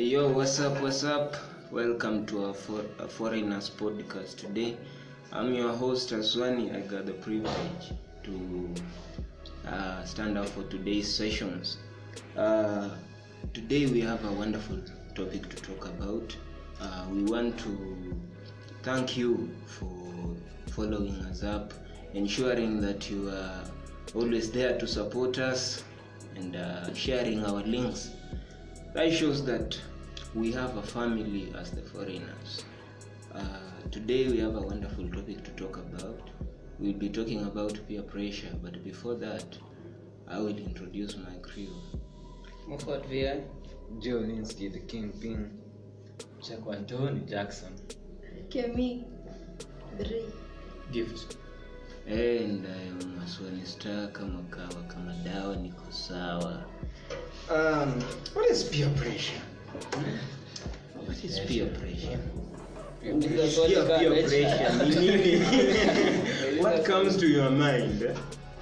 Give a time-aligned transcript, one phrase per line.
[0.00, 0.80] Hey, yo, what's up?
[0.80, 1.36] What's up?
[1.70, 4.36] Welcome to our, for, our Foreigners podcast.
[4.38, 4.78] Today,
[5.30, 6.74] I'm your host Aswani.
[6.74, 7.92] I got the privilege
[8.22, 8.74] to
[9.68, 11.76] uh, stand up for today's sessions.
[12.34, 12.88] Uh,
[13.52, 14.78] today, we have a wonderful
[15.14, 16.34] topic to talk about.
[16.80, 18.16] Uh, we want to
[18.82, 20.34] thank you for
[20.70, 21.74] following us up,
[22.14, 23.64] ensuring that you are
[24.14, 25.84] always there to support us
[26.36, 28.12] and uh, sharing our links
[28.92, 29.78] that shows that
[30.34, 32.64] we have a family as the foreigners.
[33.34, 33.42] Uh,
[33.90, 36.30] today we have a wonderful topic to talk about.
[36.78, 39.58] We'll be talking about peer pressure, but before that,
[40.28, 41.68] I will introduce my crew.
[42.68, 43.42] Mufat VI,
[44.00, 45.58] Joe Linsky, the kingpin.
[46.40, 47.74] Jack Antoni Jackson.
[48.50, 49.04] Kemi,
[49.98, 50.22] Dre.
[50.92, 51.36] Gift.
[52.06, 56.64] And I am Aswani Star kama kawa kama dawa niko sawa.
[57.50, 58.00] Um,
[58.32, 59.42] what is peer pressure?
[61.06, 62.20] What is peer pressure?
[63.00, 63.14] Peer,
[64.88, 65.40] nini?
[66.60, 68.14] What comes to your mind?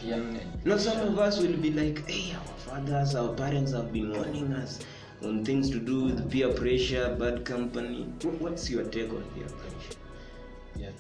[0.05, 0.22] Yeah.
[0.64, 4.52] Now some of us will be like, hey, our fathers, our parents have been warning
[4.52, 4.78] us
[5.25, 8.05] on things to do with peer pressure, bad company.
[8.38, 9.98] What's your take on peer pressure?
[10.77, 10.91] Yeah.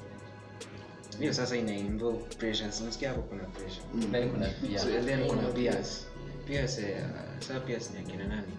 [1.18, 3.82] hiyo sasa ina involve pressures nasikia hapo kuna pressure
[4.12, 6.06] Then kuna pia so, then kuna peers
[6.46, 8.52] peers eh, uh, saa peers ni akina nani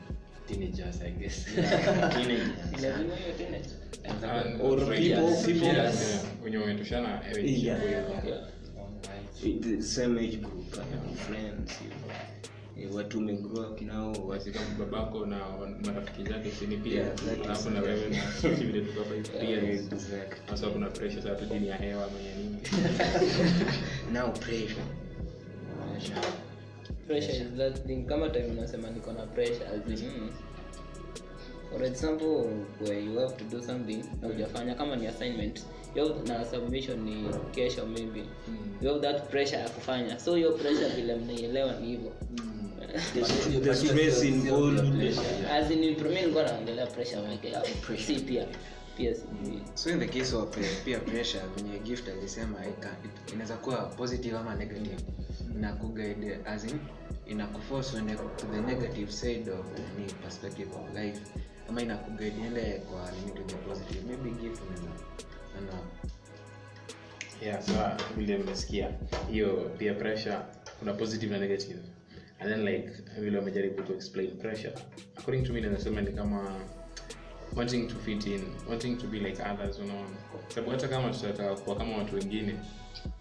[0.50, 1.46] teenagers, I guess.
[2.16, 3.74] Teenagers.
[4.62, 6.26] Or people, people Yes.
[6.44, 7.84] wenye wametoshana Yeah.
[7.86, 8.04] Yeah.
[9.44, 12.16] with the same age group, uh, friends, you know.
[12.84, 15.38] Eh, watu umegrow up nao, watu babako na
[15.86, 17.12] marafiki zake chini pia Yeah,
[17.46, 18.10] alafu na wewe
[18.44, 18.82] na vile
[19.40, 19.60] pia
[20.50, 22.58] hasa kuna pressure za tujini ya hewa ama ya nini
[24.14, 24.84] now pressure.
[27.10, 28.06] Pressure is that thing.
[28.06, 30.30] kama time unasema niko na pressure as mm,
[31.72, 32.46] for example
[32.82, 37.00] where you have to do something na hujafanya kama ni assignment you have, na submission
[37.04, 38.24] ni kesho maybe.
[38.82, 40.20] You have that pressure ya kufanya.
[40.20, 42.12] So hiyo pressure vile mnaielewa ni hivyo.
[45.70, 47.52] Mimi nilikuwa naongelea pressure wake
[47.82, 48.16] Pressure.
[48.16, 48.46] si pia
[49.00, 49.24] pia si
[49.76, 52.58] so in the case of uh, peer pressure venye gift alisema
[53.34, 54.98] inaweza kuwa positive ama negative.
[55.56, 56.80] Na kuguide as in
[57.26, 59.66] inakuforce uende to the negative side of
[59.98, 61.20] ni perspective of life.
[61.70, 63.12] Ama inakuguide ende kwa
[63.48, 64.02] the positive.
[64.08, 64.90] Maybe gift unaweza
[65.58, 65.80] ana.
[67.42, 67.74] Yeah so
[68.18, 68.92] vile mmesikia
[69.32, 70.38] hiyo peer pressure
[70.80, 71.80] kuna positive na negative.
[72.40, 72.90] And then like
[73.20, 74.74] vile wamejaribu to explain pressure.
[75.18, 76.60] According to me nasema ni kama
[77.56, 80.10] wanting to fit in wanting to be like others unaona?
[80.48, 82.56] Sababu hata kama tutataka kuwa kama watu wengine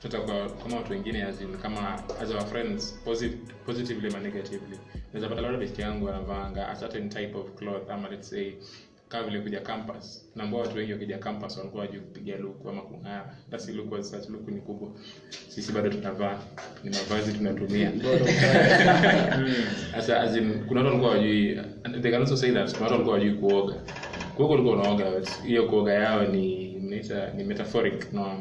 [0.03, 4.79] tutakuwa kama watu wengine as in kama as our friends positive, positively ama negatively.
[5.13, 8.53] Naweza pata labda besti yangu anavaanga a certain type of cloth ama let's say
[9.09, 10.25] kama vile kuja campus.
[10.37, 14.11] Naambia watu wengi wakija campus walikuwa wajui kupiga luku ama kung'ara hata si luku as
[14.11, 14.91] such, luku ni kubwa.
[15.49, 16.39] Sisi bado tunavaa
[16.85, 17.93] ni mavazi tunatumia.
[19.93, 21.61] Sasa as in kuna watu walikuwa wajui
[22.03, 23.75] they can also say that kuna watu walikuwa wajui kuoga
[24.39, 25.05] hiyo ulikuwa unaoga
[25.47, 28.41] hiyo kuoga yao ni naita ni metaphoric no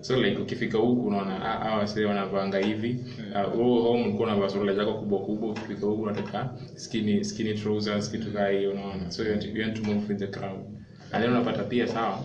[0.00, 2.96] so like ukifika huku unaona ah, hawa sasa wanavanga hivi.
[3.30, 8.10] Uh, wewe home ulikuwa unavaa suruali zako kubwa kubwa ukifika huku unataka skinny skinny trousers
[8.10, 9.10] kitu kaa hiyo unaona?
[9.10, 10.60] So you want, you want to move with the crowd.
[11.12, 12.24] And then unapata pia sawa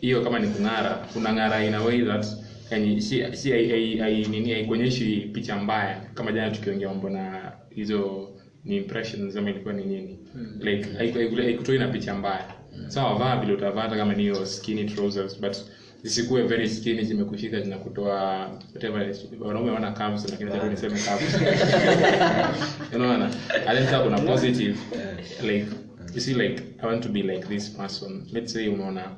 [0.00, 2.26] hiyo kama ni kung'ara unang'ara in a way that
[2.70, 3.68] yani si, si ai
[3.98, 8.28] hai- nini haikuonyeshi picha mbaya kama jana tukiongea mambo na hizo
[8.64, 10.18] ni impression zama ilikuwa ni nini?
[10.60, 12.54] Like haiku- haiku- haikutoi na picha mbaya.
[12.88, 15.56] Sawa vaa vile utavaa hata kama ni hiyo skinny trousers but
[16.02, 21.38] zisikuwe very skinny zimekushika zinakutoa whatever wanaume wana curves lakini sasa niseme curves
[22.94, 23.30] unaona?
[23.66, 24.78] And kuna positive.
[25.42, 25.66] Like
[26.14, 28.26] you see like i want to be like this person.
[28.32, 29.10] Let's say unaona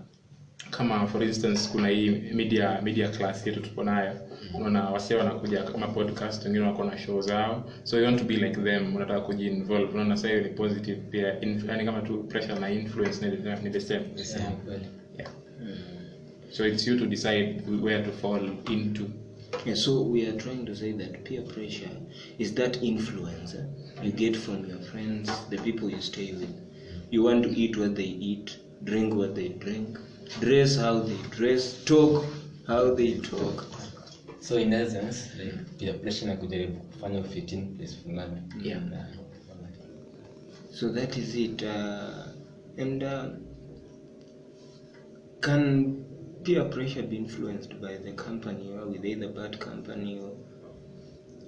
[0.72, 4.12] kama for instance kuna hii media media class yetu tuko nayo.
[4.54, 7.70] Unaona wasia wanakuja kama podcast wengine wako na show zao.
[7.84, 9.92] So you want to be like them unataka kujiinvolve.
[9.92, 11.26] Unaona sasa hiyo ni positive pia
[11.68, 14.04] yani kama tu pressure na influence ni, ni the same.
[15.18, 15.30] Yeah.
[16.50, 19.08] so it's you to decide where to fall into.
[19.64, 21.96] Yeah, so we are trying to say that peer pressure
[22.38, 23.56] is that influence
[24.02, 26.50] you get from your friends, the people you stay with.
[27.10, 29.98] You want to eat what they eat, drink what they drink,
[30.40, 32.24] dress how they dress, talk
[32.66, 33.64] how they talk.
[34.40, 38.80] so in essence like, peer pressure na kujaribu kufanya ufit in place fulani Yeah.
[40.70, 41.62] So that is it.
[41.62, 42.32] Uh,
[42.78, 43.24] and uh,
[45.40, 45.96] can
[46.44, 50.32] peer pressure be influenced by the company or with either bad company or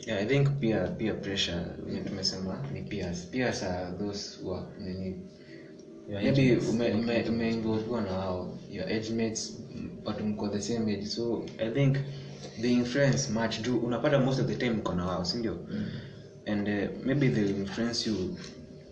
[0.07, 1.65] yeah, i think peer peer pressure
[2.07, 4.67] tumesema ni peers peers are those who are
[6.09, 9.59] maybe age ume- ume- na wao your age mates
[10.25, 11.97] mko the same age so i think
[12.61, 15.59] the influence much do unapata most of the time mko na wao sindio
[16.47, 18.37] and uh, maybe they influence you.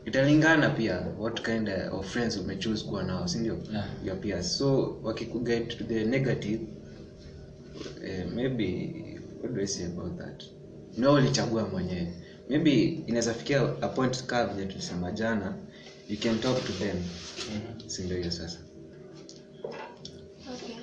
[0.07, 3.87] Italingana pia what kind of friends umechoose kuwa nao sindio Yeah.
[4.05, 6.61] your peers so wakikuguide to the negative
[7.77, 8.93] uh, maybe
[9.41, 10.45] what do I say about that?
[10.97, 12.13] Nao ulichagua mwenyewe.
[12.49, 15.55] Maybe inaweza fikia a point kaa vile tulisema jana
[16.09, 16.97] you can talk to them
[17.87, 18.59] sindo hiyo sasa
[20.55, 20.77] Okay.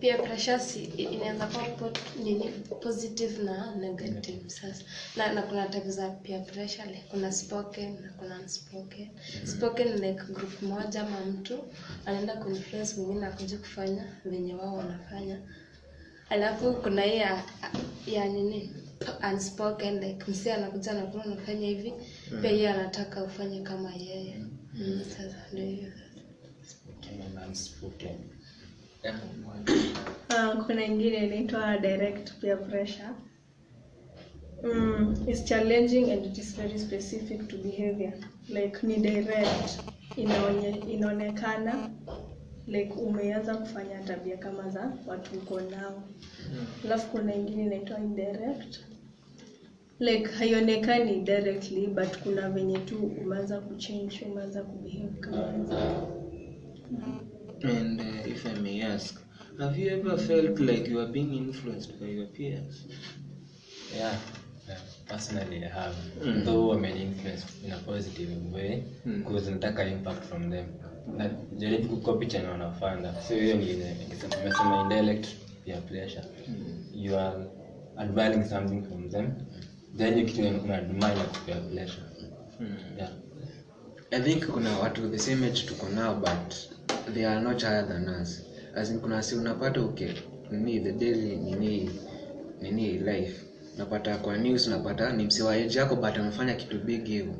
[0.00, 1.90] Peer pressure si inaweza kuwa
[2.22, 2.44] nini
[2.82, 4.84] positive na negative sasa.
[5.16, 9.08] Na, na kuna type za peer pressure like kuna spoken na kuna unspoken.
[9.44, 11.58] Spoken like group moja ama mtu
[12.06, 15.38] anaenda kuinfluence mwingine akuja kufanya venye wao wanafanya.
[16.28, 17.44] Alafu kuna hii ya,
[18.06, 18.70] ya nini
[19.32, 21.92] unspoken like msi anakuja nakuna unafanya hivi
[22.40, 24.36] pia yeye anataka ufanye kama yeye.
[24.74, 25.88] Mm, sasa ndio hiyo.
[30.30, 33.10] Uh, kuna ingine inaitwa direct peer pressure.
[34.62, 38.12] Mm, is challenging and it is very specific to behavior.
[38.48, 39.80] Like ni direct.
[40.16, 41.90] Inaonye, inaonekana
[42.66, 46.02] like umeanza kufanya tabia kama za watu uko nao.
[46.84, 48.78] Alafu kuna ingine inaitwa indirect
[50.00, 55.52] like haionekani directly but kuna venye tu umeanza kuchange umeanza kubehave kama.
[57.62, 59.20] And uh, if I may ask,
[59.58, 62.86] have you ever felt like you are being influenced by your peers?
[63.96, 64.16] Yeah,
[65.08, 65.94] personally I have.
[66.44, 70.66] Though I'm an influence in a positive way, because nataka impact from them.
[71.16, 73.12] Na jaribu kukopi chenye wanafanya.
[73.28, 73.96] So hiyo ni ile
[74.82, 75.26] indirect
[75.64, 76.24] peer pressure.
[76.94, 77.46] You are
[77.96, 79.32] admiring something from them.
[79.96, 82.02] Then hiyo kitu una admire na peer pressure.
[82.98, 83.10] Yeah.
[84.10, 86.54] i think kuna watu the same age tuko nao but
[87.14, 88.42] they are not higher than us.
[88.74, 90.14] As in kuna si unapata uke
[90.50, 91.90] nini the daily nini
[92.60, 93.42] nini life.
[93.78, 97.34] Napata kwa news napata ni msi wa age yako but amefanya kitu big hivyo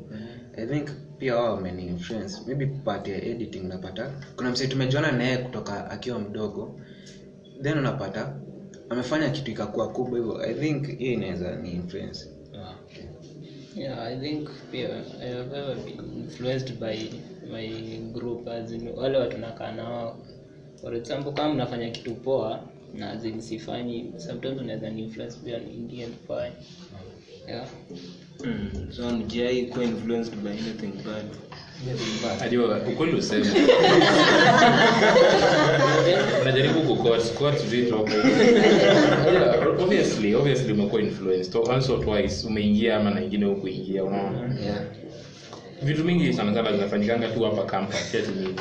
[0.57, 2.37] i think pia wao wameni influence.
[2.47, 6.79] Maybe part ya editing napata kuna msi tumejiona naye kutoka akiwa mdogo.
[7.61, 8.35] Then unapata
[8.89, 12.27] amefanya kitu ikakuwa kubwa hivyo i think hiyo inaweza ni influence
[13.77, 14.01] Yeah.
[14.01, 14.89] I think pia
[15.21, 16.97] I have been influenced by
[17.51, 17.67] my
[18.13, 20.17] group as in wale watu nakaa nao.
[20.81, 22.63] For example, kama mnafanya kitu poa
[22.93, 26.55] na as in sifanyi, sometimes unaweza ni influence pia niingie nifanye.
[27.47, 27.67] Yeah.
[28.43, 28.91] Mm.
[28.91, 31.25] So mjai kuwa influenced by anything bad.
[32.41, 33.45] Ajua ukweli useme.
[36.41, 37.95] Unajaribu kuquote vitu
[39.83, 41.55] Obviously, obviously umekuwa influenced.
[41.55, 44.55] Once or twice umeingia ama na ingine hukuingia, unaona?
[44.65, 44.79] Yeah.
[45.83, 48.55] Vitu mingi sana sana zinafanyikanga tu hapa campus ni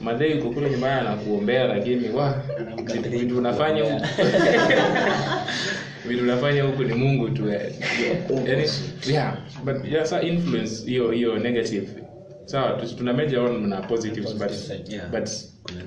[0.00, 2.42] madhei uko nyumbani anakuombea lakini wa
[3.10, 4.06] vitu- unafanya huku
[6.08, 7.72] vitu unafanya huku ni Mungu tu eh.
[8.46, 8.64] Yaani,
[9.10, 11.88] yeah but yeah influence hiyo hiyo negative
[12.50, 14.50] sawa so, tuna major on na positives but
[14.88, 15.10] Yeah.
[15.10, 15.28] but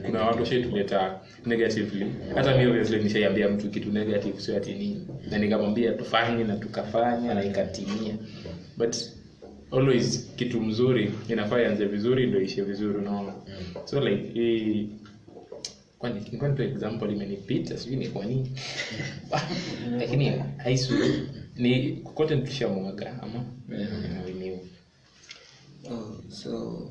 [0.05, 2.05] kuna watu shaituleta negatively.
[2.35, 5.07] Hata mi obviously nishaiambia mtu kitu negative sio ati nini.
[5.31, 8.15] Na nikamwambia tufanye na tukafanya na ikatimia.
[8.77, 8.95] But
[9.71, 13.33] always kitu mzuri inafaa ianze vizuri ndo ishe vizuri unaona?
[13.85, 14.89] So like hii
[15.97, 18.51] kwani example imenipita sijui ni kwa nini.
[19.99, 20.93] Lakini haisu
[21.55, 23.45] ni kote tushamwaga ama?
[23.69, 24.42] Inawiniwa
[25.89, 26.89] Oh, so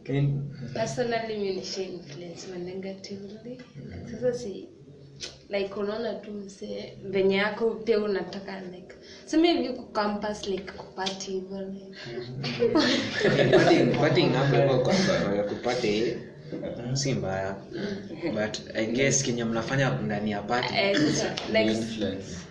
[0.00, 0.28] okay.
[0.74, 3.58] personally mi nisha influence negatively.
[4.10, 4.68] Sasa si
[5.48, 8.94] like unaona tu mse venye yako pia unataka like
[9.26, 11.58] sema hivi ku campus like kupati hivyo
[13.44, 16.16] kupati partying hapo hivyo kwamba kupati
[16.94, 17.56] si mbaya.
[18.34, 20.96] But i guess kenye mnafanya ndani ya party eh,
[21.52, 22.45] like influence.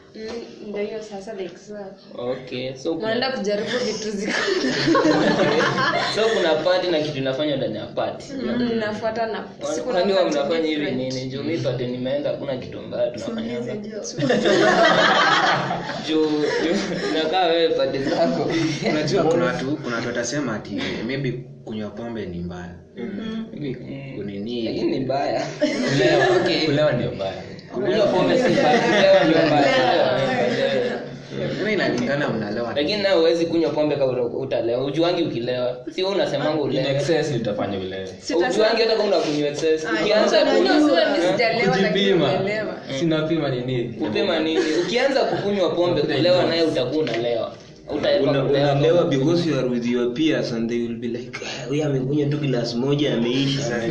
[0.68, 1.34] Ndio hiyo sasa
[2.18, 4.32] Okay, so kuna, unaenda kujaribu vitu ziko
[6.16, 8.34] so kuna party na kitu inafanywa ndani ya party.
[8.74, 9.44] inafuata na
[9.84, 11.26] Kwani huwa mnafanya hivi nini?
[11.26, 13.60] Juu mi party nimeenda hakuna kitu mbaya tunafanya.
[16.08, 16.44] Juu
[17.14, 18.52] nakaa wewe party zako.
[18.92, 21.32] unajua kuna watu kuna watu watasema ati maybe
[21.66, 23.74] kunywa pombe ni mbaya Maybe
[24.16, 25.46] kunini ni mbaya.
[25.92, 26.26] Kulewa,
[26.66, 27.55] kulewa ndio mbaya.
[27.75, 28.82] Kunywa pombe si mbaya,
[31.74, 32.29] inalingana
[32.75, 34.86] Lakini nawe huwezi kunywa pombe kama utalewa.
[34.86, 35.77] Ujuangi ukilewa.
[35.96, 36.89] Si wewe unasemanga In ulewe.
[36.96, 38.10] excess utafanya ulewe.
[38.29, 39.50] Ujuangi hata kama unakunywa.
[40.01, 42.29] Ukianza Unajua kunywa sura mimi sijalewa lakini Kujipima.
[43.00, 43.94] Sinapima ni nini?
[43.94, 44.60] kupima nini?
[44.86, 47.51] Ukianza kukunywa pombe kulewa naye utakuwa unalewa.
[47.89, 51.08] Utaepa Una- kulewa unalewa kama- because you are with your peers and they will be
[51.08, 53.75] like "Ah, huyu amekunywa tu glass moja ameisha.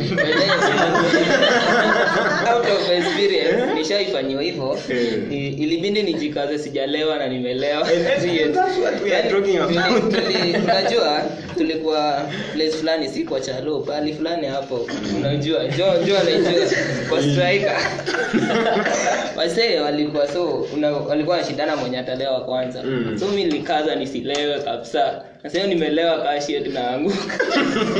[2.55, 4.77] Out of experience nishaifanyiwa hivyo.
[5.31, 7.87] I- ilibidi nijikaze sijalewa na nimelewa.
[7.87, 10.13] That's what we are talking about.
[10.13, 11.21] Tuli- tuli- unajua
[11.57, 12.21] tulikuwa
[12.53, 14.87] place fulani si kwa chalo pali fulani hapo.
[15.17, 16.51] Unajua jo jo naijua.
[17.09, 17.77] Kwa striker.
[19.37, 22.83] Wasee walikuwa so una, walikuwa wanashindana mwenye atalewa kwanza.
[22.83, 23.17] Mm.
[23.19, 25.25] so mi nilikaza nisilewe kabisa.
[25.43, 27.37] Nasema nimelewa kashio tunaanguka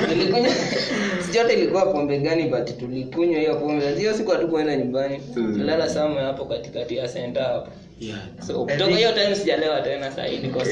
[0.09, 0.53] tulikunywa
[1.25, 3.95] sijote ilikuwa pombe gani but tulikunywa hiyo pombe.
[3.95, 5.19] Hiyo siku hatukuenda nyumbani.
[5.33, 7.71] Tulala samwe hapo katikati ya senta hapo.
[7.99, 8.19] Yeah.
[8.47, 10.59] so kutoka hiyo time sijalewa tena sahii niko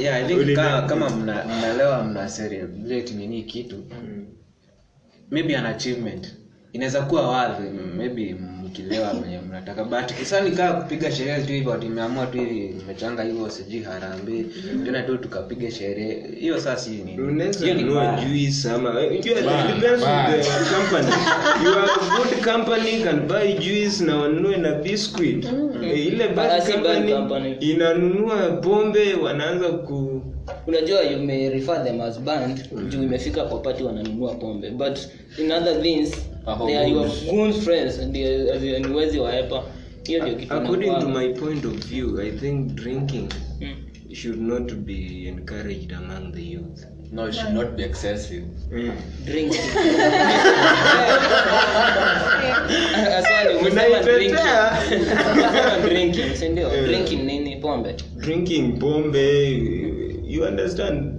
[0.00, 3.76] yeah, kama, kama mna- mnalewa mna celebrate nini kitu?
[5.30, 6.34] Maybe an achievement
[6.74, 11.86] inaweza kuwa wadhi maybe mkilewa mwenye mnataka but kisani kaa kupiga sherehe tu hivyo ati
[12.32, 14.44] tu hivi nimechanga hivyo sijui harambee
[14.84, 16.26] tena tu tukapiga sherehe.
[16.40, 17.12] Hiyo saa si nini?
[17.60, 17.84] Hiyo ni
[18.26, 21.12] juice ama unajua Bad, depends on the company.
[21.64, 25.44] You are a good company can buy juice na wanunue na biscuit.
[25.82, 27.56] Eh, ile bad Ah, company company.
[27.60, 30.22] inanunua pombe wanaanza ku
[30.66, 34.70] unajua you may refer them as band juu imefika kwa party wananunua pombe.
[34.70, 34.98] But
[35.38, 36.12] in other things
[36.66, 37.98] they are your goons friends.
[37.98, 39.62] ndio ndio ni wezi waepa
[40.04, 43.28] hiyo ndio kitu according to my point of view i think drinking
[43.60, 43.74] Mm.
[44.14, 46.80] should not be encouraged among the youth.
[47.12, 48.44] No it should not be excessive.
[49.24, 49.52] Drink
[53.18, 54.36] Aswali, umesema drinking.
[55.88, 56.70] Drinking si ndio?
[56.86, 57.56] Drinking nini?
[57.56, 57.94] Pombe.
[58.16, 59.50] Drinking pombe
[60.26, 61.12] you understand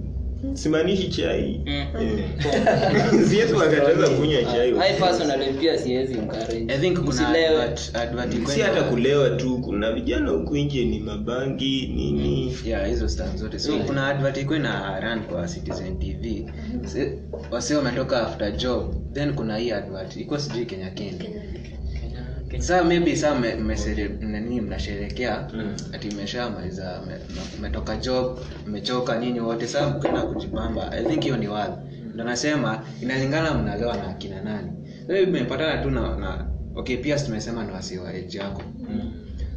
[0.54, 1.60] simaanishi chai.
[1.66, 1.72] Mm.
[2.00, 2.24] Eh.
[3.28, 4.70] siwezi wakataza kunywa chai.
[4.80, 6.74] I personally pia siwezi encourage.
[6.74, 7.46] I think kuna Usilewe.
[7.62, 12.56] advert, advert iko si ina- hata kulewa tu kuna vijana huku nje ni mabangi nini.
[12.64, 13.58] Yeah hizo zote.
[13.58, 16.46] So kuna advert ikwe na run kwa citizen tv
[16.84, 17.18] Se-
[17.50, 20.16] wase wametoka after job then kuna hii advert.
[20.16, 21.30] Iko sijui kenya kendi
[22.58, 23.54] saa maybe me-
[24.60, 25.48] mnasherekea
[25.92, 27.18] ati mmeshamaliza me-
[27.58, 31.76] mmetoka job mmechoka nini wote saa mkenda kujipamba i think hiyo ni wadhi
[32.14, 34.70] ndo nasema inalingana mnalewa na akina nani.
[35.32, 38.62] Mepatana tu na, na okay pia tumesema ni wasiwaeji yako.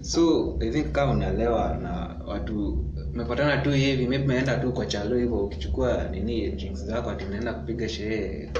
[0.01, 5.15] So i think kama unalewa na watu umepatana tu hivi maybe umeenda tu kwa chalo
[5.17, 8.51] hivyo ukichukua nini drinks zako ati unaenda kupiga sherehe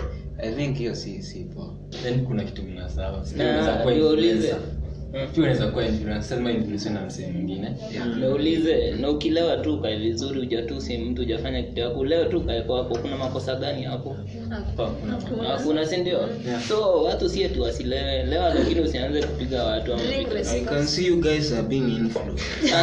[0.41, 1.74] i think hiyo si si poa.
[2.03, 3.25] Then kuna kitu mnasahau.
[3.25, 3.46] Sijui
[3.84, 4.58] kwa unaweza
[5.13, 5.28] Mm.
[5.34, 7.75] pia unaweza kuwa influencer influencer na msee mwingine.
[8.20, 12.06] Naulize na ukilewa tu ukae vizuri hujatusi mtu hujafanya kitu yako.
[12.06, 14.16] Leo tu ukae kwako kuna makosa gani hapo?
[15.48, 15.86] Hakuna.
[15.88, 16.20] Si ndio?
[16.68, 18.24] So watu sie tu wasilewe.
[18.24, 20.01] Lewa lakini usianze kupiga watu ama
[20.56, 22.46] i can see you guys are being influenced.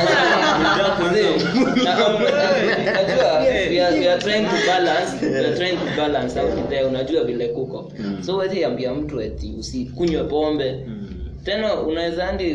[2.17, 3.39] Unajua
[3.71, 6.85] we are, we are trying to balance we are trying to balance out there.
[6.85, 7.93] Unajua vile kuko.
[8.21, 10.87] So huwezi ambia mtu eti usikunywe pombe
[11.47, 12.55] tena unaweza andi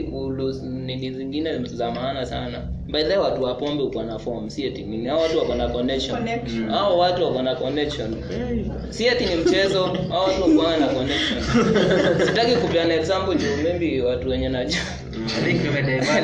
[0.63, 2.67] nini zingine za maana sana.
[2.87, 5.67] By the watu wa pombe uko na form si eti nini hao watu wako na
[5.69, 6.17] connection.
[6.17, 6.69] Connection.
[6.69, 8.15] hao watu wako na connection.
[8.89, 11.43] Si eti ni mchezo hao watu wako na connection.
[12.27, 14.81] Sitaki kupeana example juu maybe watu wenye najua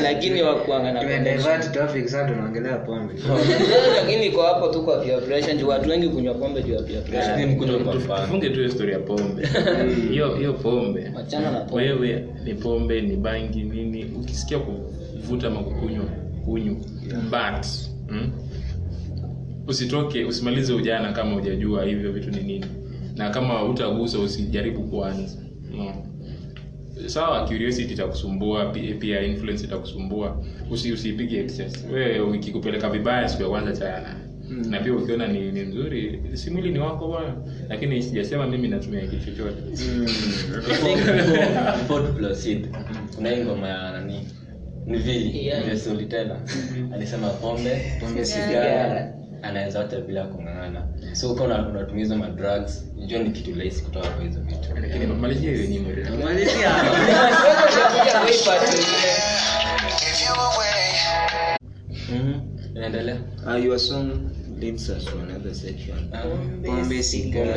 [0.04, 1.24] lakini wakuanga na connection.
[1.24, 3.14] tumedivert topic sasa tunaongelea pombe.
[4.02, 7.04] Lakini iko hapo tu kwa peer pressure juu watu wengi kunywa pombe juu ya peer
[7.04, 7.56] pressure.
[8.30, 9.48] Kwa tu hiyo story ya pombe.
[10.12, 11.12] Hiyo hiyo pombe.
[11.16, 11.84] Wachana na pombe.
[11.84, 14.06] Wewe ni pombe ni bangi nini.
[14.06, 16.06] Ukisikia kuvuta ama kukunywa
[16.46, 16.76] kunywa.
[17.30, 17.66] But
[18.10, 18.32] mm,
[19.68, 22.66] usitoke usimalize ujana kama hujajua hivyo vitu ni nini.
[23.16, 25.38] Na kama utagusa usijaribu kuanza.
[25.78, 25.94] No.
[27.06, 28.66] Sawa curiosity itakusumbua
[29.00, 30.44] pia influence itakusumbua.
[30.72, 31.86] Usi usipige excess.
[31.94, 34.16] Wewe ikikupeleka vibaya siku ya kwanza chana.
[34.70, 37.36] Na pia ukiona ni, ni mzuri si mwili ni wako bwana.
[37.70, 39.58] Lakini sijasema mimi natumia kitu chochote.
[40.72, 42.68] I think before- before to proceed,
[43.16, 44.28] kuna hii ngoma ya nani?
[44.86, 45.78] Nivili Yeah.
[45.78, 46.42] solitela
[46.94, 49.14] alisema pombe Pombe, sigara.
[49.42, 50.47] anaweza hata bila kung'ang'ana
[51.14, 52.86] so uka unatumiza ma drugs.
[53.08, 54.70] Jua ni kitu rahisi kutoka kwa hizo vitu.
[54.82, 55.90] Lakini malizia hiyo nyimbo
[56.24, 56.72] malizia
[62.10, 62.40] Mhm.
[62.76, 64.12] inaendelea uh, your song
[64.60, 67.56] to another section pombe pombe sigara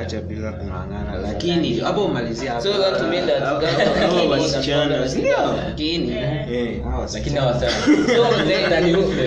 [0.00, 5.06] acha bila kung'ang'ana lakini hapo umalizia so you want to mean that Hawa wasichana.
[5.06, 5.36] Ndio.
[5.66, 6.82] Lakini Eh.
[6.82, 7.72] hawa lakini hawasema
[8.16, 8.70] so then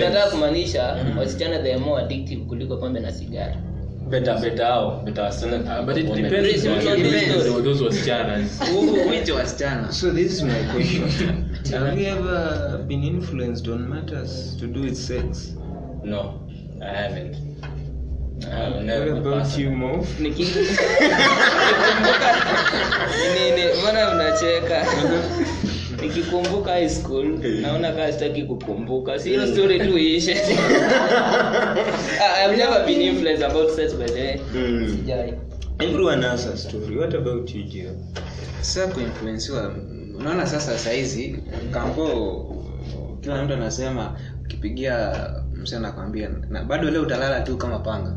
[0.00, 3.56] nataka kumaanisha wasichana they are more addictive kuliko pombe na sigara.
[4.10, 8.44] Better better hao better wasichana Uh, but it depends on those- those wasichana.
[9.10, 9.92] Wicho wasichana?
[9.92, 11.44] So this is my question.
[11.72, 15.54] Have you ever been influenced on matters to do with sex
[16.06, 16.40] no
[16.80, 17.36] i haven't.
[18.44, 20.20] I what about you Mof?
[20.20, 20.82] Nikikumbuka.
[23.78, 24.86] Mbona unacheka?
[26.02, 29.18] Nikikumbuka high school naona kaa sitaki kukumbuka.
[29.18, 30.32] Si hiyo story tu iishe.
[32.44, 34.40] I've never been influenced about sex by the way.
[34.54, 34.88] Mm.
[34.88, 35.34] Sijai.
[35.80, 36.96] everyone has a story.
[36.96, 37.90] What about you Gio?
[38.60, 39.74] sasa kuinfluensiwa
[40.18, 42.56] unaona sasa saizi kampo
[43.20, 45.30] kila mtu anasema ukipigia
[45.62, 48.12] msi anakwambia na bado leo utalala tu kama panga.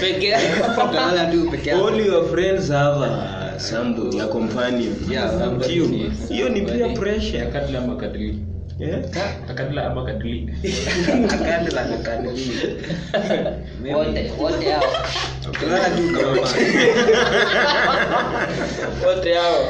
[0.00, 1.86] Peke yako utalala tu peke yako.
[1.88, 5.30] All your friends have a somebody a companion Yeah,
[6.28, 7.42] hiyo ni pia pressure.
[7.42, 7.96] Akadla ama
[8.78, 9.86] yeah?
[9.86, 10.54] ama kadli
[11.30, 12.76] akadla na kadili
[13.94, 14.84] wote wote hao
[15.50, 16.48] utalala tu kama panga
[19.06, 19.68] wote hao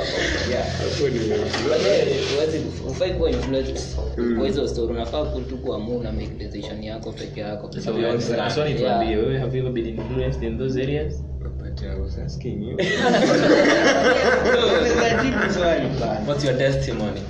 [1.70, 2.58] Baadaye huwezi
[2.88, 3.30] hufai kuwa
[4.38, 7.72] kwa hizo story unafaa tu kuamua una make decision yako peke yako uh,
[11.82, 12.76] I was asking you
[16.26, 17.20] what's your testimony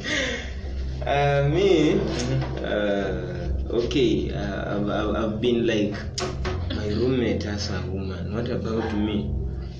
[1.06, 2.00] Uh, me,
[2.64, 5.92] uh, okay, uh, I've, I've, I've been like
[6.74, 8.32] my roommate as a woman.
[8.34, 9.30] What about me?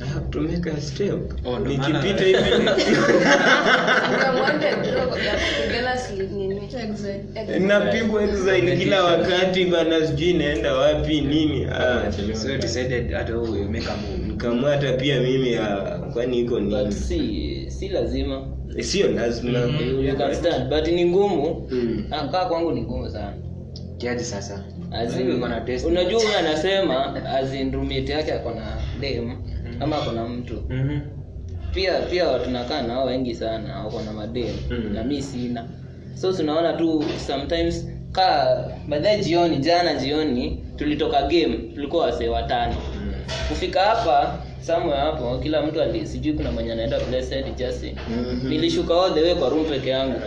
[0.03, 1.19] I have to make a step.
[1.47, 2.65] Oh, no, Nikipita hivi
[7.61, 11.65] napigwa exile kila wakati bana, sijui naenda wapi nini.
[11.65, 16.73] Ah, so decided hata wewe make a move nikamua pia mimi ah, kwani iko but
[16.73, 16.93] nini?
[16.93, 18.47] si si lazima
[18.81, 19.59] Sio lazima.
[19.59, 21.67] you can stand but ni ngumu.
[21.71, 22.05] Mm.
[22.33, 23.33] Kaa kwangu ni ngumu sana.
[23.99, 24.65] Kiaji sasa.
[25.87, 29.37] Unajua huyu anasema as in akona yake ako na dem
[29.81, 30.55] ama ako na mtu.
[30.69, 31.01] Mhm.
[31.75, 34.93] pia pia tunakaa nao wengi sana wako na madem Mm.
[34.95, 35.69] na mi sina.
[36.15, 42.75] So tunaona tu sometimes kaa baadaye jioni jana jioni tulitoka game tulikuwa wasee watano.
[43.49, 47.85] Kufika hapa somewhere hapo kila mtu ali sijui kuna mwenye anaenda blessed just
[48.49, 50.21] nilishuka all the way kwa room peke yangu.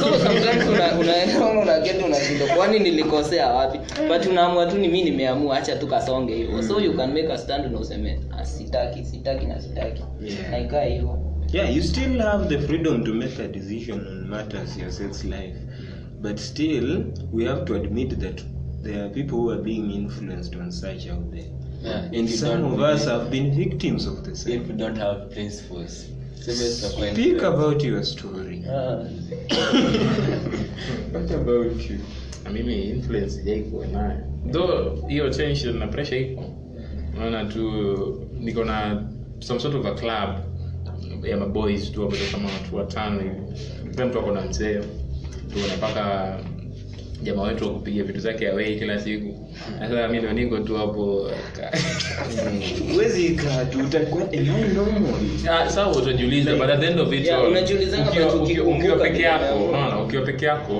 [0.00, 3.78] So sometimes una- unaenda unaketi unashindwa kwani nilikosea wapi?
[4.08, 6.62] But unaamua tu ni mimi nimeamua acha tu kasonge hivyo.
[6.62, 10.02] So you can make a stand na useme "Ah, sitaki sitaki na sitaki.
[10.24, 10.70] Yeah.
[10.72, 11.18] na hivyo.
[11.52, 15.56] Yeah, you still have the freedom to make a decision on matters your sex life,
[16.22, 18.40] but still we have to admit that
[18.86, 21.50] there are people who are being influenced on such out there,
[21.82, 25.30] Yeah, and some of us us have been victims of the if you don't have
[25.30, 26.06] principles
[26.46, 28.64] Speak about your story.
[28.68, 29.02] Ah,
[31.12, 31.98] What about you?
[32.52, 34.20] mimi influence sijaikuwa nayo.
[34.52, 36.44] Though hiyo tension na pressure iko.
[37.16, 37.62] Unaona tu
[38.40, 39.02] niko na
[39.40, 40.30] some sort of a club
[41.24, 43.60] ya maboys tu ambazo kama watu watano hivi.
[43.90, 44.80] Kila mtu ako na mzee.
[45.52, 46.38] Tunapaka
[47.22, 49.48] jamaa wetu wakupiga vitu zake awei kila siku.
[49.80, 51.30] Sasa mi ndo niko tu hapo.
[52.36, 55.14] Am I normal?
[55.50, 59.64] Ah, sawa utajiuliza but at the end of it Yeah, all, unajiulizanga ukiwa- peke yako
[59.68, 60.72] unaona ukiwa peke yako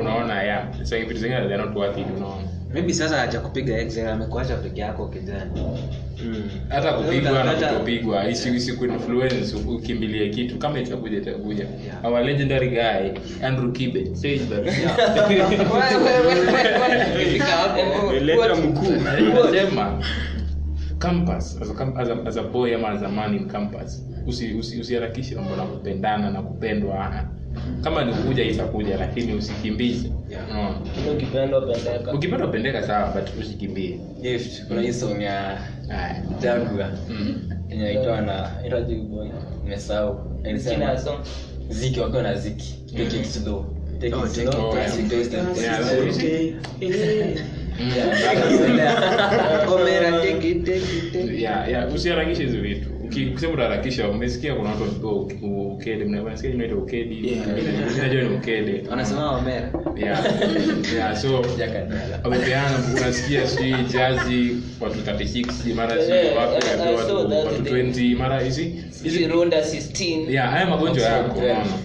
[0.00, 2.42] unaona ya so vitu zingine they're not worth it unaona
[2.74, 5.50] maybe sasa hajakupiga excel amekuacha peke yako kijana.
[6.68, 12.04] Hata kupigwa na kutopigwa isi isikuinfluence ukimbilie kitu kama itakuja itakuja Yeah.
[12.04, 14.14] our legendary guy andrew kibe.
[14.16, 14.66] Sage but
[18.56, 18.92] mkuu.
[20.98, 21.58] campus.
[21.62, 24.80] As a, as a, as a boy ama as a man in campus usi- usi-
[25.34, 27.24] mambo na kupendana na kupendwa.
[27.84, 30.12] Kama ni kuja itakuja lakini usikimbize.
[30.30, 30.80] Yeah.
[30.96, 31.58] Pendeka
[32.14, 34.00] ukipenda upendeka sawa but usikimbie.
[34.22, 35.58] Gift kuna hii song ya
[35.88, 36.22] Haya.
[37.08, 37.50] Mm.
[37.68, 39.28] yenye inaitwa na inaitwa boy.
[39.64, 40.20] Nimesahau.
[40.44, 41.18] Inasema song?
[41.68, 42.84] Ziki wakiwa na ziki.
[42.96, 43.64] Take it slow.
[44.00, 44.50] Take it take
[50.50, 55.38] it take it usiharakishe hizi vitu Ukisema utaharakisha umesikia kuna watu wanapewa uke-
[55.74, 57.40] ukede mnasikia inaitwa ukedi.
[58.02, 59.70] Najua ni ukede wanasema wamera.
[61.20, 61.44] So
[62.24, 66.54] wamepeana unasikia sijui jazi watu 36 mara sijui wapi
[66.96, 67.82] watu that watu today.
[67.82, 71.42] 20 mara hizi hizi runda 16 yeah haya magonjwa yako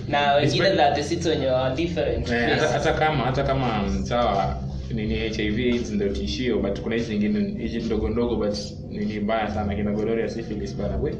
[0.07, 2.29] na wengine 36 wenye wa different
[2.73, 4.64] hata, kama hata kama sawa
[4.95, 8.55] nini hiv aids ndio tishio but kuna hizi zingine hizi ndogo ndogo but
[8.89, 11.15] nini mbaya sana kina gonoria syphilis bana we.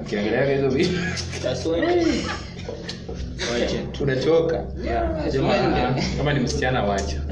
[0.00, 0.90] Ukiangalia hizo vitu
[4.00, 4.64] unachoka
[6.16, 7.22] kama ni msichana wacha.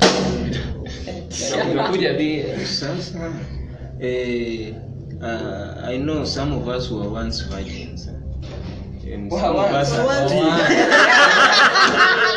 [1.72, 2.44] Unakuja bi.
[2.64, 3.32] Sasa,
[4.00, 4.74] eh,
[5.20, 8.08] uh, I know some of us were once virgins.
[9.16, 10.06] and some of us are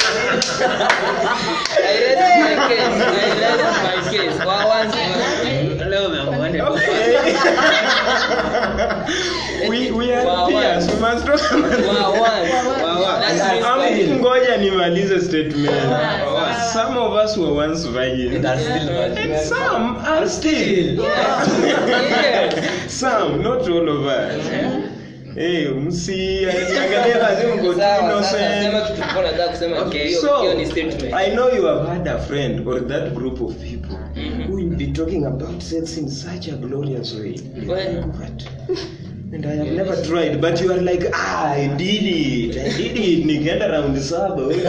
[9.70, 12.50] we we are Wow, peers we must talk about wa once.
[13.20, 14.20] That's Am- freestyle.
[14.20, 15.72] ngoja nimalize statement
[16.74, 21.06] some of us were once virgins and some are still
[22.88, 24.99] some not all of us
[25.39, 30.21] hey msiangalie lazima mko too Sawa, sasa sema innocent kitu tulikuwa nataka kusema Okay, hiyo
[30.21, 31.13] so hiyo ni statement.
[31.13, 33.95] I know you have had a friend or that group of people
[34.47, 37.36] who will be talking about sex in such a glorious way.
[37.67, 37.78] Well,
[39.34, 42.97] and I have never tried, but you are like, ah, I did it, I did
[42.97, 43.25] it.
[43.25, 44.54] Nikaenda round saba.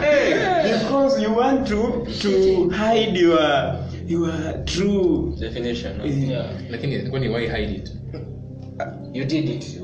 [0.00, 5.36] hey, because you want to to hide your your true.
[5.40, 6.04] Definition, no?
[6.06, 6.46] Yeah.
[6.70, 7.92] lakini kwani why hide it?
[9.12, 9.80] You did it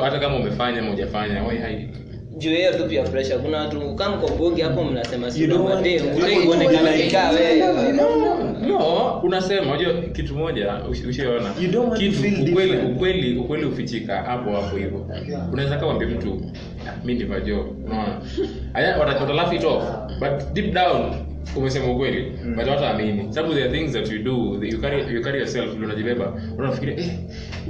[0.00, 1.90] hata kama umefanya ama hujafanya why hide it?
[2.38, 3.38] Juu hiyo tu pia pressure.
[3.38, 5.30] Kuna watu kama mkombogi hapo mnasema
[8.66, 9.72] no unasema.
[9.72, 11.50] Unajua kitu moja ushaona
[12.50, 15.06] ukweli ukweli ukweli ufichika hapo hapo hivyo
[15.52, 16.42] unaweza kaa wambia mtu
[16.88, 18.20] "Ah, mi ndivyo jo unaona?
[18.98, 19.84] Watalaugh it off.
[20.20, 21.12] But deep down
[21.56, 25.22] umesema ukweli but wataamini sababu there are things that you do that you carry, you
[25.22, 26.32] carry yourself ndio unajibeba.
[26.58, 27.10] Unafikiria eh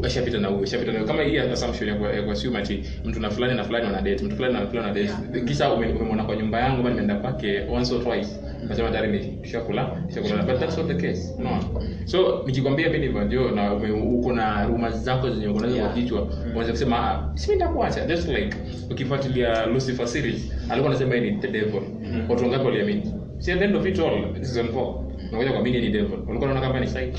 [0.03, 3.21] ashapita na huyo ashapita na huyo kama hii assumption ya kwa- ya kuassume ati mtu
[3.21, 5.41] na fulani na fulani wana date mtu fulani na fulani wana date.
[5.47, 8.29] Kisha ume- umemwona kwa nyumba yangu ama nimeenda kwake once or twice.
[8.69, 11.63] Nasema tayari ni tushakula tushakula but that's not the case unaona
[12.05, 16.29] so nikikwambia mimi ndio ndio na uko na rumors zako zenye uko nazo kwa kichwa
[16.51, 18.57] unaweza kusema ah si mimi nitakuacha just like
[18.91, 21.81] ukifuatilia Lucifer series alikuwa anasema ni the devil.
[22.29, 23.03] Watu wangapi waliamini
[23.39, 24.95] si at the end of it all season 4
[25.29, 27.19] unakuja kuamini ni devil walikuwa unaona kama ni psycho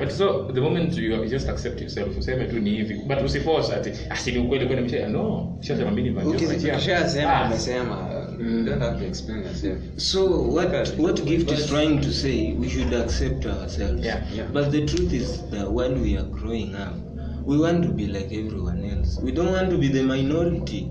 [0.00, 3.72] but so the moment you, you just accept yourself useme tu ni hivi but usiforce
[3.74, 7.46] ati asi ni ukweli kwani msha no ushasema mimi ni ukishasema Ah.
[7.46, 8.08] umesema
[8.40, 12.52] you don't have to explain yourself So what what gift is trying to say?
[12.60, 14.04] We should accept ourselves.
[14.04, 14.52] Yeah, yeah.
[14.52, 16.94] But the truth is that while we are growing up,
[17.46, 19.20] we want to be like everyone else.
[19.24, 20.88] We don't want to be the minority.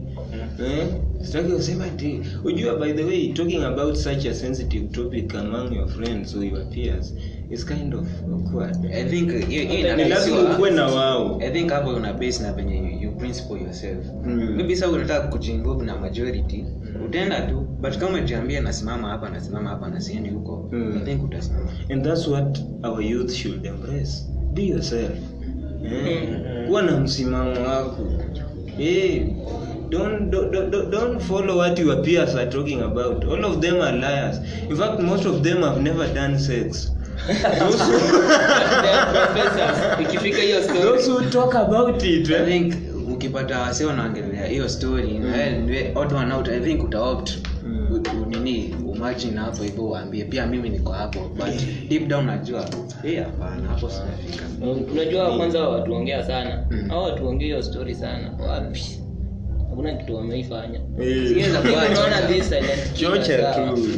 [0.65, 0.87] Eh?
[1.21, 5.87] Sitaki usema ati ujua by the way talking about such a sensitive topic among your
[5.87, 7.13] friends or your peers
[7.51, 8.75] is kind of awkward.
[8.93, 11.39] i think hiyo Ni lazima ukuwe na wao.
[11.41, 14.53] i think hapo una base na penye you- principle yourself Mm.
[14.55, 16.65] maybe sasa unataka kujinvolve na majority
[17.05, 20.97] utaenda tu but kama ujiambia nasimama hapa nasimama hapa na siendi huko Mm.
[21.01, 24.25] i think utasimama And that's what our youth should embrace.
[24.53, 25.11] Be yourself.
[25.85, 26.29] Eh?
[26.67, 28.07] Kuwa na msimamo wako.
[28.79, 29.27] Eh,
[29.89, 33.25] don't, don't, don't, don't follow what your peers are talking about.
[33.25, 34.37] All of them are liars.
[34.69, 36.91] In fact, most of them have never done sex.
[37.59, 37.97] Those who,
[38.81, 39.99] They are professors.
[40.01, 42.29] ikifika hiyo story those who talk about it.
[42.29, 42.45] i Eh?
[42.47, 42.73] think
[43.13, 45.91] ukipata wase wanaongelea hiyo story mm.
[45.95, 47.31] odd i think utaopt
[47.63, 48.03] Mm.
[48.29, 52.65] nini umagine hapo hivyo uambie pia mimi niko hapo but deep down najua
[53.03, 54.43] eh hapana hapo sijafika
[54.93, 56.91] unajua kwanza watuongea sana Mm.
[56.91, 58.99] au watuongea hiyo story sana wapi
[59.77, 60.79] hakuna kitu wameifanya.
[60.99, 61.31] Eh.
[61.91, 62.15] Unaona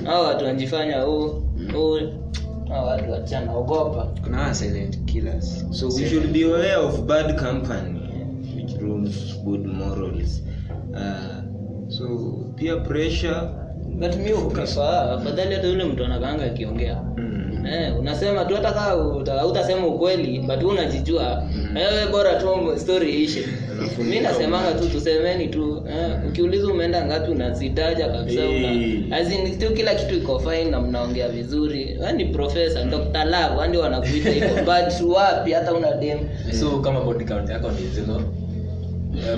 [0.11, 1.43] hao watu wanajifanya hao
[2.85, 5.65] watu wachanaogopa kuna silent killers.
[5.71, 7.99] So we should be aware of bad company,
[8.55, 10.43] which ruins good morals.
[10.93, 11.43] Uh,
[11.89, 12.07] so
[12.55, 13.41] peer pressure.
[13.99, 17.03] but mi ukifaa afadhali hata yule mtu anakaanga akiongea.
[17.17, 17.65] Mm.
[17.65, 18.95] Eh, unasema tu hata kaa
[19.45, 21.43] utasema ukweli but unajijua.
[21.75, 23.45] Wewe bora tu story ishe
[23.97, 30.15] mi nasemanga tu tusemeni tu eh, ukiuliza umeenda ngapi unazitaja kabisa una, tu kila kitu
[30.15, 31.97] iko fine na mnaongea vizuri.
[31.99, 33.25] Wewe ni professor Dr.
[33.25, 36.19] Love andi wanakuita hivyo but wapi hata una dem.
[36.59, 38.21] So kama body count yako ni zero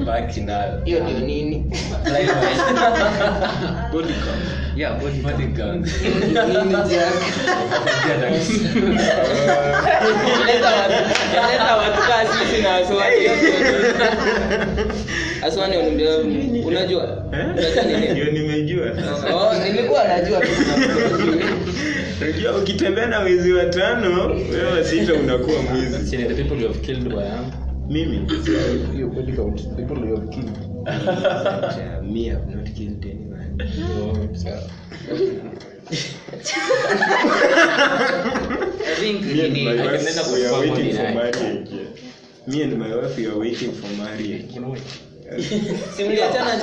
[0.05, 1.65] baki nayo hiyo ndio nini
[3.93, 4.13] Body
[4.75, 7.13] yeah body body nini jack
[10.47, 11.11] Leta watu-
[11.51, 11.75] leta
[12.49, 13.27] sisi na Aswani.
[15.41, 16.17] Aswani ndio
[16.67, 18.85] unajua unajua nini Ndio nimejua.
[19.33, 20.41] Oh, nilikuwa najua
[22.21, 26.17] Unajua ukitembea na mwezi watano, wewe sita unakuwa mwizi.
[27.91, 28.23] Mimi.
[28.97, 30.57] your body count people you have killed
[32.03, 33.59] me have not killed anyone.
[33.59, 33.65] I
[38.95, 41.69] think Me and my wife, we are waiting for marriage.
[42.47, 44.49] Me and my wife, we are waiting for marriage.
[44.53, 44.79] Kuna way.
[45.95, 46.51] si jana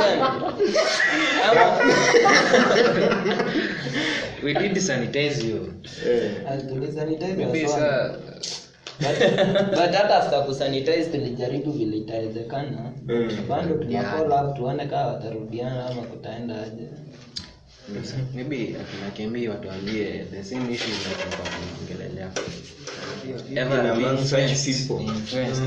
[4.44, 5.72] we did sanitize you
[7.36, 8.12] maybe sa
[9.00, 9.18] but,
[9.70, 12.92] but hata after kusanitize tulijaribu vile itawezekana.
[13.06, 13.30] Mm.
[13.48, 13.74] bado
[14.48, 16.88] up tuone kama watarudiana ama kutaenda aje
[18.34, 22.30] maybe akina kembi watuambie the same issue that tunaongelelea
[23.50, 25.04] Even among such people.
[25.04, 25.62] Influenced,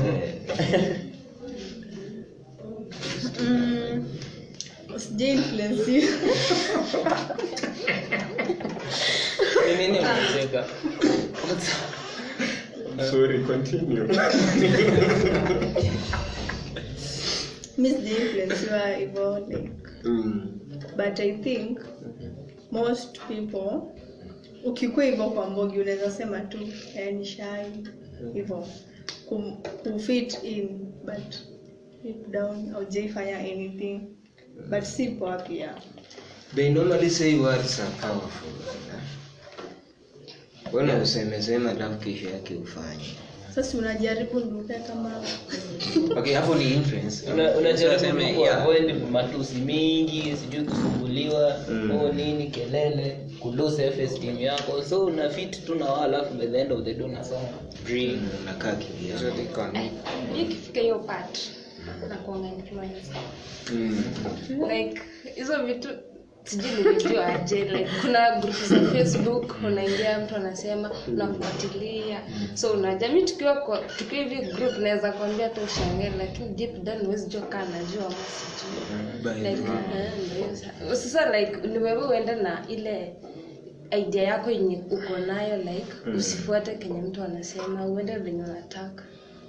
[3.40, 4.04] Mm,
[4.98, 6.02] sijai influence you.
[9.68, 10.64] Ni nini unacheka
[13.10, 14.08] Sorry, continue.
[17.78, 19.70] mi sijai influensiwa hivyo like
[20.04, 20.58] Mm.
[20.96, 21.78] but i think
[22.70, 23.80] most people
[24.64, 26.58] ukikuwa hivyo kwa mbogi unaweza sema tu
[26.96, 27.24] eh, ni
[28.34, 28.66] hivyo.
[29.82, 30.68] Kufit in
[31.04, 31.34] but
[32.04, 34.00] deep down aujaifanya anything.
[34.70, 35.74] But si poa pia.
[36.54, 38.48] They normally say words are powerful.
[40.72, 43.04] Mbona useme sema alafu kesho yake ufanye?
[43.54, 45.22] sasa unajaribu nduke kama
[46.16, 51.90] okay hapo ni influence unajaribu kuavoid matusi mingi sijui kusumbuliwa Mm.
[51.90, 56.46] oh nini kelele kulose self esteem yako so una fit tu na wao alafu by
[56.46, 57.48] the end of the day unasoma
[57.86, 59.20] dream Unakaa kivyako.
[59.20, 59.90] So they can-
[60.40, 61.38] ikifika hiyo part
[62.08, 63.06] nakuanga influence.
[63.72, 64.04] Mm.
[64.70, 65.00] like
[65.34, 65.88] hizo vitu
[66.44, 72.20] sijui nilijua aje like kuna grupu za facebook unaingia mtu anasema unafuatilia.
[72.54, 77.26] So unajami tukiwa kwa- tukiwa hivi group naweza kuambia tu ushangae lakini deep down huwezi
[77.26, 79.40] jua kaa najua ama sijui.
[79.50, 79.62] Like
[80.96, 83.16] sasa ni wewe uende na ile
[83.98, 89.04] idea yako yenye uko nayo like usifuate kenye mtu anasema uende venye unataka.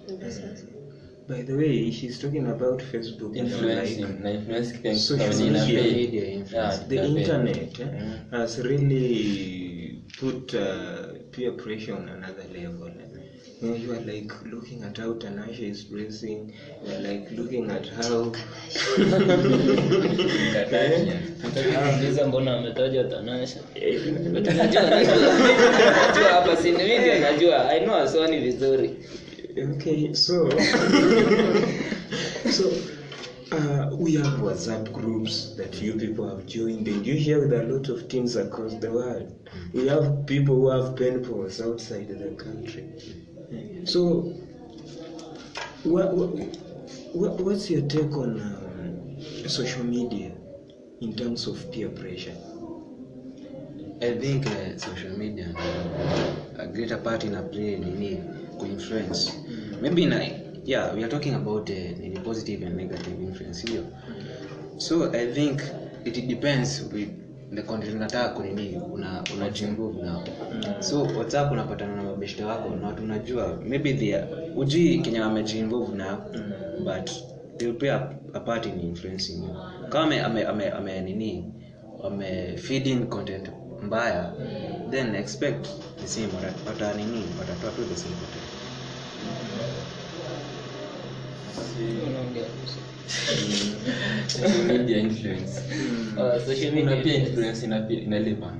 [0.07, 0.63] Ndio sasa
[1.27, 3.35] By the way, she's talking about Facebook.
[3.35, 6.77] influencing Like, na influence kitu Social media, media influence.
[6.79, 7.07] Yeah, the pay.
[7.07, 8.29] internet eh, Mm.
[8.31, 12.89] has really put uh, peer pressure on another level.
[13.61, 16.51] You, know, you are like looking at how Tanasha is dressing.
[16.83, 18.31] You are like looking at how.
[20.53, 21.23] Kardashian.
[22.27, 23.59] Mbona ametaja Tanasha?
[24.57, 27.69] Najua najua hapa si mimi najua.
[27.69, 28.91] I know Aswani vizuri.
[29.57, 30.49] Okay, so
[32.49, 32.71] so
[33.51, 37.63] uh, we have WhatsApp groups that you people have joined, and you share with a
[37.63, 39.33] lot of teams across the world.
[39.73, 42.85] We have people who have pen pals outside the country.
[43.85, 44.35] So,
[45.83, 46.29] what, what,
[47.13, 50.33] what what's your take on um, social media
[51.01, 52.37] in terms of peer pressure?
[54.01, 55.53] I think uh, social media
[56.55, 58.21] a greater part in a play nini
[58.59, 59.21] kuinfluence
[59.83, 60.19] maybe na
[60.65, 63.83] yeah we are talking about uh, positive and negative influence hiyo
[64.77, 65.61] so I think
[66.05, 67.09] it depends with
[67.55, 70.23] the content unataka kunini una unajinvolve nao
[70.79, 75.95] so whatsapp unapatana na mabeshte wako na watu unajua maybe they are- hujui kenye wamejiinvolve
[75.97, 76.25] nao
[76.85, 77.09] but
[77.57, 79.55] they will play a, a part in influencing you.
[79.89, 81.45] Kama ame, ame, ame, ame nini
[82.03, 83.49] ame feed in content
[83.83, 84.33] mbaya
[84.89, 85.67] then expect
[86.01, 88.42] the same wata- wata nini watatoa tu the same content
[94.67, 95.59] media influence.
[96.17, 98.57] Uh, social Kuna pia influence ina- inalipa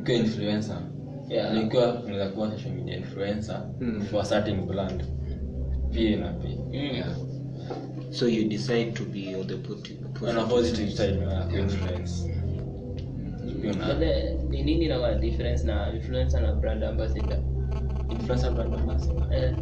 [0.00, 0.78] ukiwa influencer
[1.28, 1.54] Yeah.
[1.54, 3.62] na ukiwa unaweza kuwa social media influencer
[4.10, 5.04] for a certain brand
[5.92, 6.34] pia ina
[6.72, 7.16] yeah.
[8.10, 10.00] So you decide to be on the positive.
[10.28, 12.30] on a positive side na kuinfluence
[13.62, 17.38] Pia una- the- ni nini na difference na influencer na brand ambassador?
[18.08, 19.54] influencer brand ambassador Eh,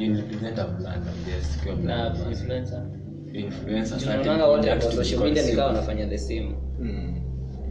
[0.00, 2.82] you represent a brand I guess ukiwa brand na influencer.
[3.32, 6.54] You influence a certain Tunaonanga wote kwa social media ni wanafanya the same.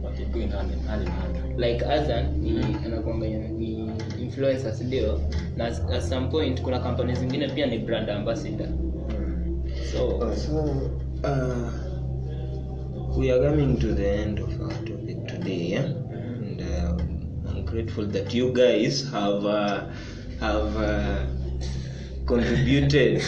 [0.02, 1.58] Wakikuwa in hand in hand in hand.
[1.58, 3.90] like Azan ni anakuanga ni
[4.22, 5.20] influencer ndio
[5.56, 8.68] na at some point kuna kampani zingine pia ni brand ambassador
[9.92, 10.54] so So,
[11.24, 11.70] uh,
[13.18, 15.84] we are coming to the end of our topic today, yeah?
[15.84, 19.80] and uh, I'm grateful that you guys have uh,
[20.40, 21.24] have uh,
[22.30, 23.22] contributed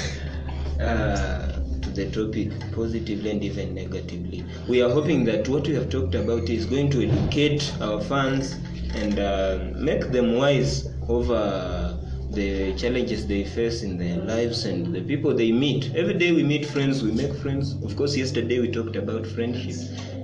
[0.80, 4.44] uh, to the topic positively and even negatively.
[4.68, 8.54] We are hoping that what we have talked about is going to educate our fans
[8.94, 11.98] and uh, make them wise over
[12.30, 15.92] the challenges they face in their lives and the people they meet.
[15.96, 17.74] Every day we meet friends, we make friends.
[17.84, 19.76] Of course, yesterday we talked about friendship,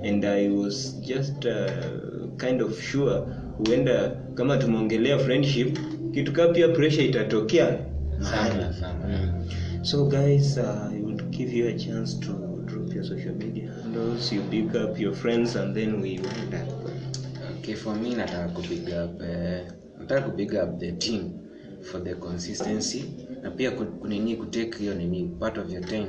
[0.03, 1.69] and I was just uh,
[2.37, 5.77] kind of sure huenda kama tumeongelea friendship
[6.13, 7.88] kitu pia pressure itatokea
[8.21, 9.05] Sana, sana.
[9.07, 9.85] mm.
[9.85, 12.33] so guys uh, I would give you a chance to
[12.65, 16.67] drop your social media handles you pick up your friends and then we wind up.
[17.59, 19.63] Okay for me nataka kupig up uh,
[19.99, 21.39] nataka kupig up the team
[21.91, 23.03] for the consistency.
[23.41, 26.07] Na pia kunini kutake hiyo nini part of your time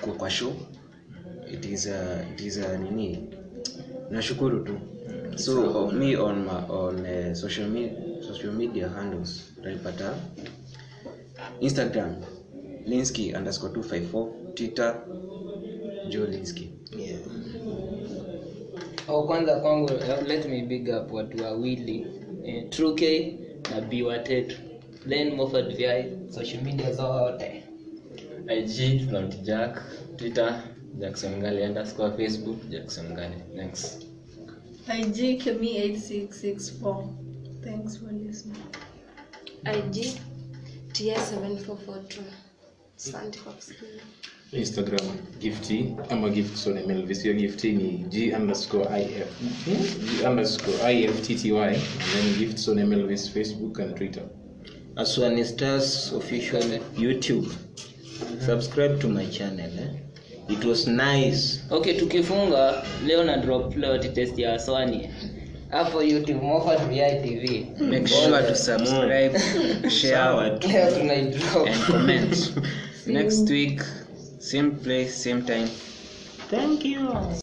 [0.00, 0.52] kwa, kwa show.
[1.52, 3.28] It is a, it is a nini
[4.10, 4.78] nashukuru tu.
[5.36, 7.90] So uh, me on my, on uh, social, me,
[8.22, 10.14] social media handles utanipata
[11.60, 12.14] instagram
[12.86, 15.02] linski underscore 254 twitter
[16.08, 17.20] jo linski yeah.
[19.08, 22.06] au kwanza kwangu eh, let me big up watu wawili
[22.44, 23.38] eh, truk K
[23.70, 24.56] na b watetu
[25.06, 25.86] len mofad vi
[26.32, 27.62] social media zote
[28.58, 29.82] ig Flaunt jack
[30.16, 30.62] twitter
[30.98, 34.10] jackson ngali underscore facebook jackson ngali thanks
[34.90, 37.62] IG Kemi8664.
[37.62, 38.62] Thanks for listening.
[39.64, 40.18] IG
[40.92, 42.20] TS7442.
[42.96, 44.02] Asante kwa kusikiliza.
[44.52, 45.00] instagram
[45.40, 49.28] gifty ama gifts on mlv sio gifty ni g underscore if
[50.20, 51.76] g underscore iftty and
[52.12, 54.22] then gifts on mlv's facebook and twitter
[54.96, 56.62] Aswani Stars official
[56.98, 57.48] YouTube.
[58.46, 59.70] Subscribe to my channel.
[59.78, 60.52] Eh?
[60.52, 61.60] It was nice.
[61.70, 65.10] okay tukifunga leo na drop plot test ya swani
[65.70, 69.38] hapo youtube mofad vi tv make sure to subscribe
[69.90, 71.66] share leo tunaidrop.
[71.68, 72.52] and comment.
[73.06, 73.82] Next week
[74.38, 75.68] same place same time.
[76.50, 77.40] Thank you.